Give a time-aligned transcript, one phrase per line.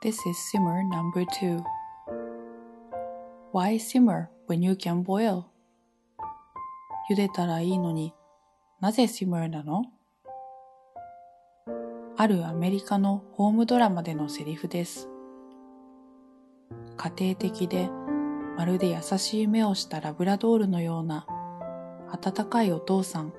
[0.00, 1.60] This is simmer number two.
[3.50, 5.46] Why simmer when you can boil?
[7.10, 8.14] 茹でたらいいのに
[8.80, 9.82] なぜ simmer なの？
[12.16, 15.08] あるアメリカのホームドラマでのセリフです。
[16.96, 17.90] 家庭的で
[18.56, 21.26] まるで優しい目をしたラブラドールのような
[22.08, 23.32] 温かいお父さん。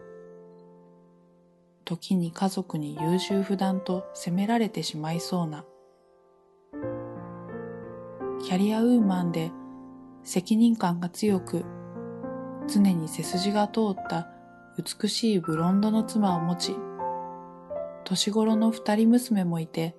[1.85, 5.63] 時に家族に優柔不断と責められてしまいそうな。
[8.41, 9.51] キャリアウーマンで
[10.23, 11.65] 責任感が強く、
[12.67, 14.27] 常に背筋が通った
[14.77, 16.75] 美しいブロンドの妻を持ち、
[18.05, 19.95] 年頃の二人娘もいて、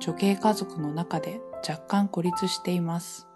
[0.00, 3.28] 女系家族の中で若干孤立しています。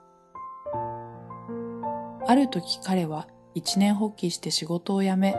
[2.27, 5.37] ある時彼は一年発起して仕事を辞め、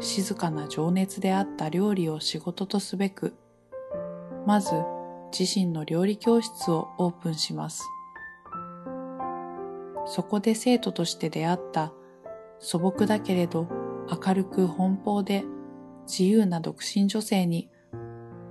[0.00, 3.34] 静かな情熱であった料理を仕事とすべく、
[4.46, 4.72] まず
[5.36, 7.82] 自身の料理教室をオープンします。
[10.06, 11.92] そこで生徒として出会った
[12.58, 13.68] 素朴だけれど
[14.26, 15.44] 明るく奔放で
[16.06, 17.70] 自由な独身女性に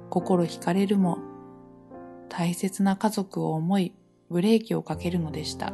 [0.10, 1.20] 心惹かれるも
[2.30, 3.94] 大切な家族を思い
[4.30, 5.72] ブレーキをかけるのでした。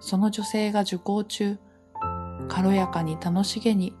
[0.00, 1.58] その女性が受講中、
[2.48, 3.94] 軽やかに楽しげに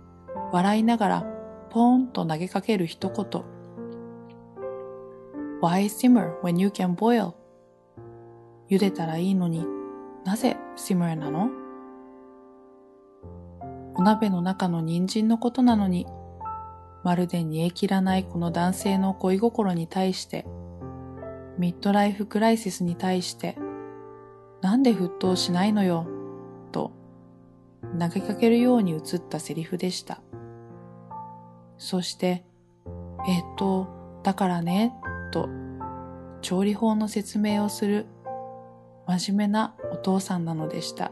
[0.52, 1.26] 笑いながら
[1.70, 3.44] ポーンと投げかける一言。
[5.64, 7.32] Why simmer when you can boil?
[8.68, 9.64] 茹でたらいいのに
[10.22, 11.48] なぜ simmer なの？
[13.94, 16.06] お鍋の中の人参のことなのに
[17.02, 20.44] まるで煮え切らないこの男性の恋心に対して
[21.56, 23.56] ミッドライフクライシスに対して
[24.60, 26.06] なんで沸騰しないのよ
[26.72, 26.92] と
[27.98, 30.20] 投げかけるように映ったセリフでした。
[31.78, 32.44] そして、
[33.26, 33.88] えっと、
[34.22, 34.92] だからね、
[35.34, 35.48] と、
[36.42, 38.06] 調理法の説明をする
[39.08, 41.10] 真面目なお父さんなのでした。